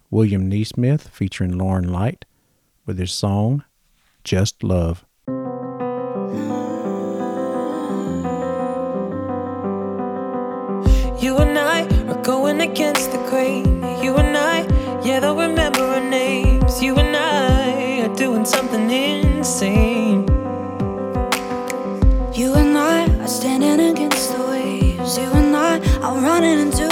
William 0.10 0.50
Nesmith 0.50 1.08
featuring 1.08 1.58
Lauren 1.58 1.90
Light 1.90 2.26
with 2.86 3.00
his 3.00 3.14
song 3.14 3.64
Just 4.26 4.62
Love. 4.62 5.06
You 11.22 11.38
and 11.38 11.58
I 11.58 11.88
are 12.10 12.22
going 12.22 12.60
against 12.60 13.14
the 13.14 13.26
grain. 13.30 13.64
You 14.04 14.18
and 14.18 14.36
I, 14.36 14.68
yeah, 15.02 15.22
they'll 15.22 15.38
remember 15.38 15.80
our 15.80 16.04
names. 16.04 16.84
You 16.84 16.96
and 16.96 17.16
I 17.16 18.02
are 18.02 18.16
doing 18.18 18.44
something 18.44 18.92
insane. 18.92 20.41
I'm 26.04 26.24
running 26.24 26.60
into 26.60 26.91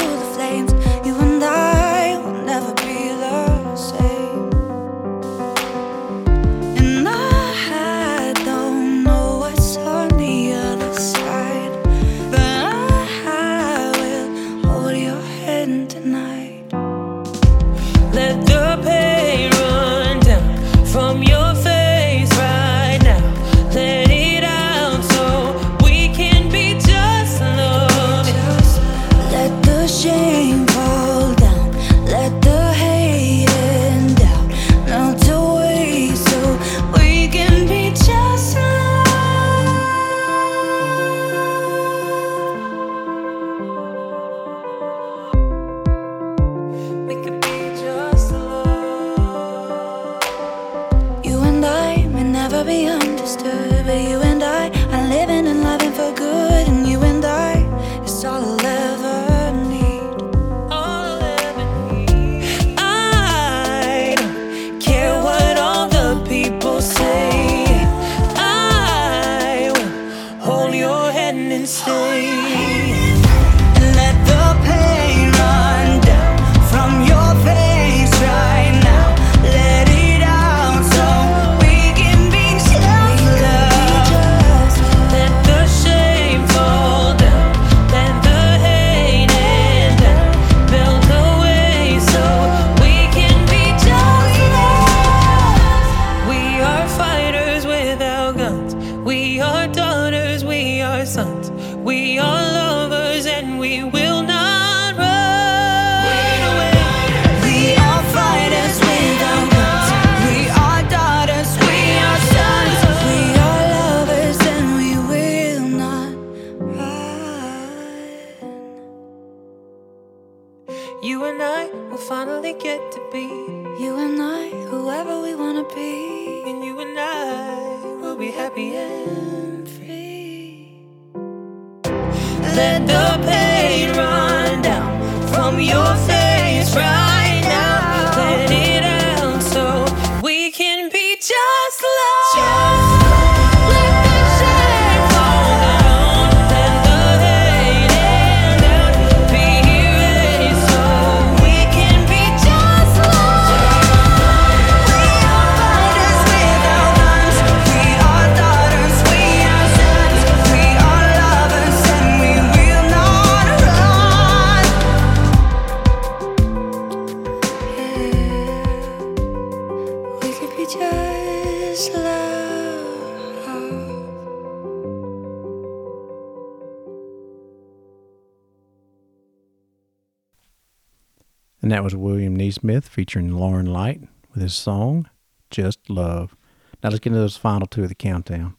And 181.70 181.76
that 181.76 181.84
was 181.84 181.96
William 181.96 182.36
Nesmith 182.36 182.88
featuring 182.88 183.32
Lauren 183.38 183.68
Light 183.68 184.02
with 184.34 184.42
his 184.42 184.56
song 184.56 185.08
Just 185.52 185.88
Love. 185.88 186.36
Now 186.82 186.90
let's 186.90 187.00
get 187.00 187.12
into 187.12 187.20
those 187.20 187.38
final 187.38 187.68
two 187.68 187.84
of 187.84 187.90
the 187.90 187.94
countdown. 187.94 188.56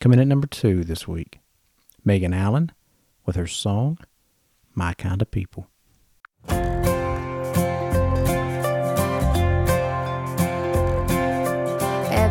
Coming 0.00 0.18
at 0.20 0.26
number 0.26 0.46
two 0.46 0.82
this 0.82 1.06
week, 1.06 1.40
Meagan 2.02 2.32
Allen 2.32 2.72
with 3.26 3.36
her 3.36 3.46
song 3.46 3.98
My 4.74 4.94
Kind 4.94 5.20
of 5.20 5.30
People. 5.30 5.68
Every 6.48 6.80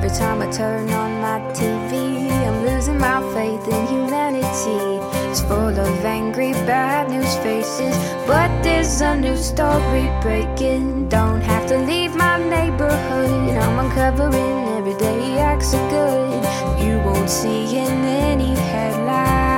time 0.09 0.41
I 0.41 0.49
turn 0.51 0.89
on 0.89 1.21
my 1.21 1.37
TV, 1.53 2.31
I'm 2.31 2.65
losing 2.65 2.97
my 2.97 3.21
faith 3.35 3.67
in 3.67 3.85
humanity 3.85 5.14
full 5.47 5.79
of 5.79 6.05
angry, 6.05 6.51
bad 6.65 7.09
news 7.09 7.35
faces. 7.37 7.95
But 8.27 8.49
there's 8.63 9.01
a 9.01 9.15
new 9.15 9.37
story 9.37 10.07
breaking. 10.21 11.09
Don't 11.09 11.41
have 11.41 11.67
to 11.67 11.77
leave 11.77 12.15
my 12.15 12.37
neighborhood. 12.37 13.57
I'm 13.57 13.79
uncovering 13.85 14.57
everyday 14.77 15.37
acts 15.39 15.73
of 15.73 15.83
good. 15.89 16.43
You 16.83 16.97
won't 17.05 17.29
see 17.29 17.77
in 17.77 18.05
any 18.05 18.55
headline. 18.55 19.54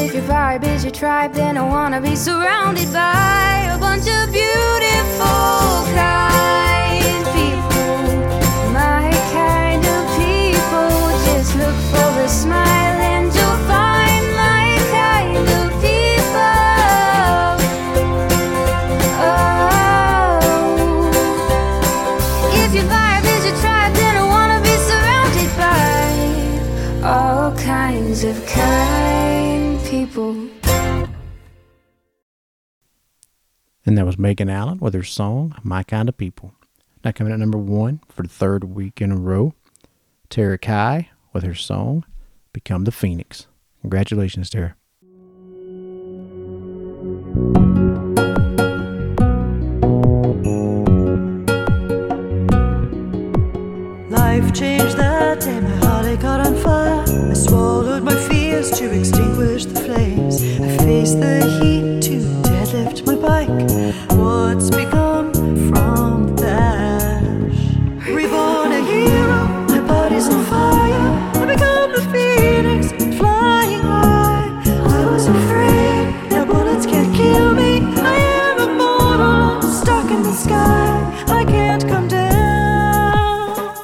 If 0.00 0.14
your 0.14 0.22
vibe 0.22 0.62
is 0.64 0.84
your 0.84 0.92
tribe, 0.92 1.32
then 1.34 1.58
I 1.58 1.62
wanna 1.62 2.00
be 2.00 2.14
surrounded 2.14 2.92
by 2.92 3.68
a 3.74 3.78
bunch 3.78 4.06
of 4.06 4.32
beautiful, 4.32 5.84
kind 5.98 7.24
people, 7.34 8.06
my 8.72 9.10
kind 9.34 9.84
of 9.84 10.02
people. 10.22 10.90
Just 11.26 11.56
look 11.56 11.74
for 11.90 12.10
a 12.20 12.28
smile 12.28 12.98
and 13.12 13.26
you'll 13.36 13.60
find 13.74 14.24
my 14.44 14.66
kind 14.98 15.48
of 15.60 15.66
people. 15.82 17.58
Oh. 19.26 19.50
If 22.62 22.70
your 22.72 22.84
vibe 22.84 23.26
is 23.36 23.42
your 23.46 23.56
tribe, 23.62 23.92
then 23.94 24.14
I 24.16 24.24
wanna 24.34 24.60
be 24.62 24.74
surrounded 24.90 25.50
by 25.58 27.10
all 27.10 27.50
kinds 27.56 28.22
of 28.22 28.36
kind 28.46 29.27
people. 30.18 30.48
And 33.86 33.96
that 33.96 34.04
was 34.04 34.18
Meagan 34.18 34.50
Allen 34.50 34.78
with 34.78 34.94
her 34.94 35.04
song, 35.04 35.54
My 35.62 35.82
Kind 35.84 36.08
of 36.08 36.16
People. 36.16 36.52
Now 37.04 37.12
coming 37.12 37.32
at 37.32 37.38
number 37.38 37.58
one 37.58 38.00
for 38.08 38.22
the 38.22 38.28
third 38.28 38.64
week 38.64 39.00
in 39.00 39.12
a 39.12 39.16
row, 39.16 39.54
Tara 40.28 40.58
Kye 40.58 41.10
with 41.32 41.44
her 41.44 41.54
song, 41.54 42.04
Become 42.52 42.84
the 42.84 42.92
Phoenix. 42.92 43.46
Congratulations, 43.82 44.50
Tara. 44.50 44.74
Life 54.10 54.52
changed 54.52 54.96
that 54.96 55.40
day, 55.40 55.60
my 55.60 55.70
heart 55.76 56.20
caught 56.20 56.44
on 56.44 56.56
fire. 56.56 57.04
I 57.30 57.34
swallowed 57.34 58.02
my 58.02 58.16
fears 58.16 58.72
to 58.72 58.90
extinguish 58.98 59.64
the 59.64 59.74
flames. 59.74 59.77
I 60.98 61.00
faced 61.02 61.20
the 61.20 61.46
heat 61.60 62.02
to 62.06 62.18
deadlift 62.42 63.06
my 63.06 63.14
bike. 63.14 63.48
What's 64.18 64.68
become 64.68 65.32
from 65.70 66.34
the 66.34 66.48
ash? 66.48 68.08
Reborn 68.08 68.72
a 68.72 68.82
hero, 68.82 69.46
my 69.68 69.80
body's 69.86 70.28
on 70.28 70.44
fire. 70.46 71.08
I 71.40 71.46
become 71.54 71.92
the 71.92 72.02
phoenix, 72.12 72.90
flying 73.16 73.80
high. 73.80 74.50
I 74.66 75.04
was 75.08 75.28
afraid 75.28 76.30
that 76.30 76.48
bullets 76.48 76.84
can't 76.84 77.14
kill 77.14 77.52
me. 77.54 77.80
I 78.02 78.16
am 78.42 78.58
immortal, 78.68 79.70
stuck 79.70 80.10
in 80.10 80.24
the 80.24 80.32
sky. 80.32 81.24
I 81.28 81.44
can't 81.44 81.86
come 81.86 82.08
down. 82.08 83.76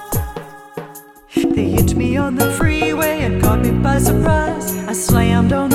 They 1.54 1.70
hit 1.70 1.94
me 1.94 2.16
on 2.16 2.34
the 2.34 2.50
freeway 2.50 3.20
and 3.20 3.40
caught 3.40 3.60
me 3.60 3.70
by 3.70 4.00
surprise. 4.00 4.74
I 4.88 4.92
slammed 4.94 5.52
on 5.52 5.73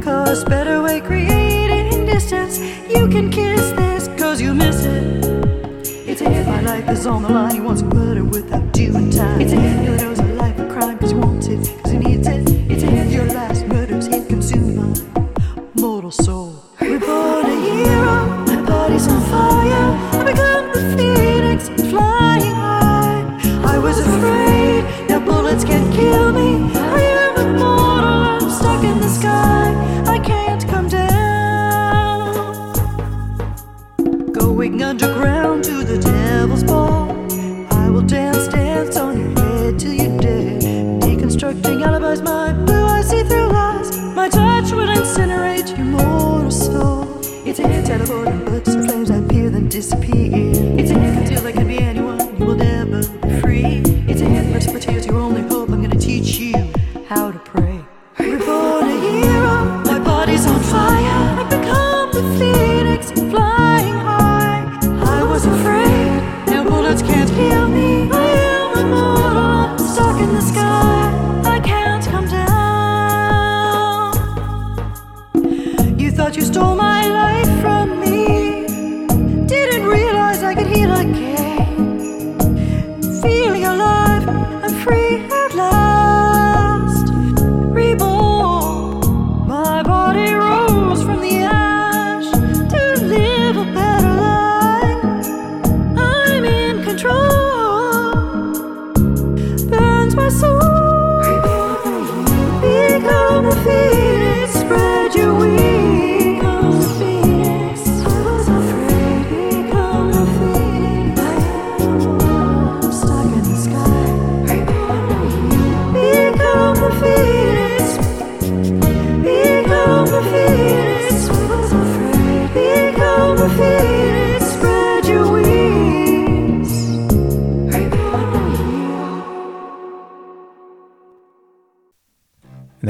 Goes 0.00 0.44
better 0.44 0.80
way 0.80 1.00
creating 1.00 2.06
distance. 2.06 2.60
You 2.88 3.08
can 3.08 3.30
kiss 3.30 3.72
this 3.72 4.08
cause 4.18 4.40
you 4.40 4.54
miss 4.54 4.84
it. 4.84 5.24
It's 6.08 6.20
a 6.20 6.28
hit, 6.30 6.46
my 6.46 6.60
life 6.62 6.88
is 6.88 7.06
on 7.06 7.22
the 7.22 7.28
line. 7.28 7.54
He 7.54 7.60
wants 7.60 7.82
murder 7.82 8.24
without 8.24 8.72
doing 8.72 9.10
time. 9.10 9.40
It's 9.40 9.52
a 9.52 9.56
hit, 9.56 10.17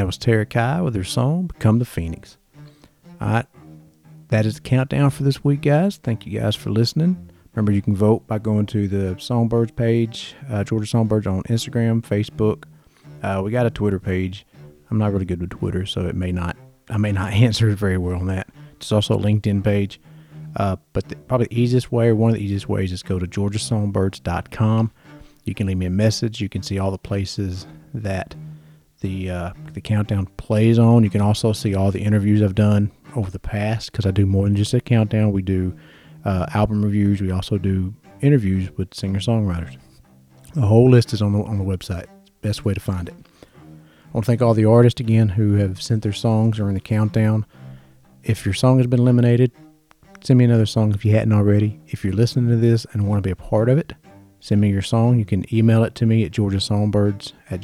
was 0.08 0.16
Tara 0.16 0.46
Kye 0.46 0.80
with 0.80 0.94
her 0.94 1.04
song, 1.04 1.48
Become 1.48 1.80
the 1.80 1.84
Phoenix. 1.84 2.38
All 3.20 3.28
right. 3.28 3.46
that 4.28 4.46
is 4.46 4.54
the 4.54 4.60
countdown 4.62 5.10
for 5.10 5.22
this 5.22 5.44
week, 5.44 5.60
guys. 5.60 5.98
Thank 5.98 6.24
you 6.24 6.40
guys 6.40 6.56
for 6.56 6.70
listening. 6.70 7.30
Remember, 7.52 7.72
you 7.72 7.82
can 7.82 7.94
vote 7.94 8.26
by 8.26 8.38
going 8.38 8.64
to 8.66 8.88
the 8.88 9.20
Songbirds 9.20 9.72
page, 9.72 10.34
uh, 10.48 10.64
Georgia 10.64 10.86
Songbirds 10.86 11.26
on 11.26 11.42
Instagram, 11.42 12.00
Facebook. 12.00 12.64
Uh, 13.22 13.42
we 13.44 13.50
got 13.50 13.66
a 13.66 13.70
Twitter 13.70 13.98
page. 13.98 14.46
I'm 14.90 14.96
not 14.96 15.12
really 15.12 15.26
good 15.26 15.42
with 15.42 15.50
Twitter, 15.50 15.84
so 15.84 16.06
it 16.06 16.16
may 16.16 16.32
not. 16.32 16.56
I 16.88 16.96
may 16.96 17.12
not 17.12 17.32
answer 17.34 17.68
very 17.74 17.98
well 17.98 18.18
on 18.18 18.28
that. 18.28 18.48
There's 18.78 18.92
also 18.92 19.14
a 19.14 19.18
LinkedIn 19.18 19.62
page. 19.62 20.00
Uh, 20.56 20.76
but 20.94 21.06
the, 21.10 21.16
probably 21.16 21.48
the 21.50 21.60
easiest 21.60 21.92
way, 21.92 22.08
or 22.08 22.16
one 22.16 22.30
of 22.30 22.36
the 22.36 22.42
easiest 22.42 22.66
ways, 22.66 22.92
is 22.92 23.02
go 23.02 23.18
to 23.18 23.26
georgiasongbirds.com. 23.26 24.90
You 25.44 25.54
can 25.54 25.66
leave 25.66 25.76
me 25.76 25.84
a 25.84 25.90
message. 25.90 26.40
You 26.40 26.48
can 26.48 26.62
see 26.62 26.78
all 26.78 26.90
the 26.90 26.96
places 26.96 27.66
that 27.92 28.34
the 29.00 29.30
uh, 29.30 29.52
the 29.72 29.80
countdown 29.80 30.26
plays 30.36 30.78
on. 30.78 31.04
You 31.04 31.10
can 31.10 31.20
also 31.20 31.52
see 31.52 31.74
all 31.74 31.90
the 31.90 32.02
interviews 32.02 32.42
I've 32.42 32.54
done 32.54 32.90
over 33.14 33.30
the 33.30 33.38
past 33.38 33.92
because 33.92 34.06
I 34.06 34.10
do 34.10 34.26
more 34.26 34.44
than 34.44 34.56
just 34.56 34.74
a 34.74 34.80
countdown. 34.80 35.32
We 35.32 35.42
do 35.42 35.76
uh, 36.24 36.46
album 36.54 36.84
reviews. 36.84 37.20
We 37.20 37.30
also 37.30 37.58
do 37.58 37.94
interviews 38.20 38.70
with 38.76 38.94
singer 38.94 39.20
songwriters. 39.20 39.76
The 40.54 40.62
whole 40.62 40.90
list 40.90 41.12
is 41.12 41.22
on 41.22 41.32
the 41.32 41.42
on 41.42 41.58
the 41.58 41.64
website. 41.64 42.06
Best 42.42 42.64
way 42.64 42.74
to 42.74 42.80
find 42.80 43.08
it. 43.08 43.14
I 43.14 44.10
want 44.12 44.24
to 44.24 44.30
thank 44.30 44.42
all 44.42 44.54
the 44.54 44.64
artists 44.64 45.00
again 45.00 45.28
who 45.28 45.54
have 45.54 45.82
sent 45.82 46.02
their 46.02 46.12
songs 46.12 46.58
or 46.58 46.68
in 46.68 46.74
the 46.74 46.80
countdown. 46.80 47.44
If 48.22 48.44
your 48.44 48.54
song 48.54 48.78
has 48.78 48.86
been 48.86 49.00
eliminated, 49.00 49.52
send 50.22 50.38
me 50.38 50.44
another 50.44 50.66
song 50.66 50.92
if 50.92 51.04
you 51.04 51.12
hadn't 51.12 51.32
already. 51.32 51.78
If 51.88 52.04
you're 52.04 52.14
listening 52.14 52.48
to 52.48 52.56
this 52.56 52.86
and 52.92 53.06
want 53.06 53.22
to 53.22 53.26
be 53.26 53.30
a 53.30 53.36
part 53.36 53.68
of 53.68 53.78
it, 53.78 53.92
send 54.40 54.60
me 54.60 54.70
your 54.70 54.82
song. 54.82 55.18
You 55.18 55.24
can 55.24 55.52
email 55.54 55.84
it 55.84 55.94
to 55.96 56.06
me 56.06 56.24
at 56.24 56.32
georgiasongbirds 56.32 57.32
at 57.50 57.60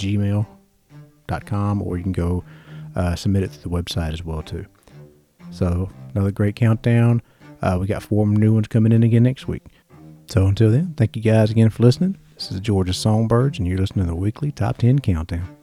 gmail.com 1.27 1.83
or 1.83 1.97
you 1.97 2.03
can 2.03 2.12
go 2.12 2.45
uh, 2.97 3.14
submit 3.14 3.43
it 3.43 3.51
through 3.51 3.70
the 3.70 3.83
website 3.83 4.12
as 4.12 4.25
well 4.25 4.43
too. 4.43 4.66
So 5.51 5.91
another 6.14 6.31
great 6.31 6.57
countdown. 6.57 7.22
Uh, 7.62 7.79
we 7.81 7.87
got 7.87 8.03
four 8.03 8.27
new 8.27 8.55
ones 8.55 8.68
coming 8.68 8.93
in 8.93 9.03
again 9.03 9.22
next 9.22 9.49
week. 9.49 9.62
So 10.27 10.47
until 10.47 10.70
then, 10.70 10.95
thank 10.97 11.16
you 11.16 11.22
guys 11.22 11.51
again 11.51 11.70
for 11.70 11.83
listening. 11.83 12.18
This 12.35 12.51
is 12.51 12.61
Georgia 12.61 12.93
Songbirds, 12.93 13.59
and 13.59 13.68
you're 13.68 13.79
listening 13.79 14.07
to 14.07 14.11
the 14.11 14.16
weekly 14.16 14.51
Top 14.51 14.79
10 14.79 14.99
Countdown. 14.99 15.57